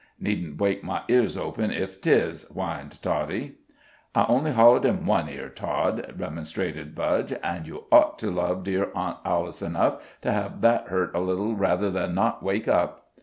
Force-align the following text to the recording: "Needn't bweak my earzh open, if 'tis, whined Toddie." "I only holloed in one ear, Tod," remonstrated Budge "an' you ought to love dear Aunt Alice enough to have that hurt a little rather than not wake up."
"Needn't 0.19 0.57
bweak 0.57 0.83
my 0.83 1.03
earzh 1.09 1.37
open, 1.39 1.69
if 1.69 2.01
'tis, 2.01 2.45
whined 2.47 2.99
Toddie." 3.03 3.57
"I 4.15 4.25
only 4.29 4.49
holloed 4.51 4.83
in 4.83 5.05
one 5.05 5.29
ear, 5.29 5.47
Tod," 5.47 6.15
remonstrated 6.17 6.95
Budge 6.95 7.33
"an' 7.43 7.65
you 7.65 7.83
ought 7.91 8.17
to 8.17 8.31
love 8.31 8.63
dear 8.63 8.89
Aunt 8.95 9.17
Alice 9.23 9.61
enough 9.61 10.03
to 10.23 10.31
have 10.31 10.61
that 10.61 10.87
hurt 10.87 11.13
a 11.13 11.19
little 11.19 11.55
rather 11.55 11.91
than 11.91 12.15
not 12.15 12.41
wake 12.41 12.67
up." 12.67 13.11